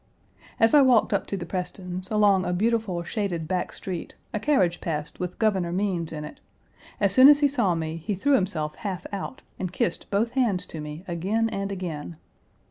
As 0.59 0.73
I 0.73 0.81
walked 0.81 1.13
up 1.13 1.27
to 1.27 1.37
the 1.37 1.45
Prestons', 1.45 2.09
along 2.09 2.43
a 2.43 2.53
beautiful 2.53 3.03
shaded 3.03 3.47
back 3.47 3.71
street, 3.71 4.15
a 4.33 4.39
carriage 4.39 4.81
passed 4.81 5.19
with 5.19 5.37
Governor 5.37 5.71
Means 5.71 6.11
in 6.11 6.25
it. 6.25 6.39
As 6.99 7.13
soon 7.13 7.29
as 7.29 7.41
he 7.41 7.47
saw 7.47 7.75
me 7.75 7.97
he 7.97 8.15
threw 8.15 8.33
himself 8.33 8.73
half 8.77 9.05
out 9.13 9.43
and 9.59 9.71
kissed 9.71 10.09
both 10.09 10.31
hands 10.31 10.65
to 10.65 10.81
me 10.81 11.03
again 11.07 11.49
and 11.49 11.71
again. 11.71 12.17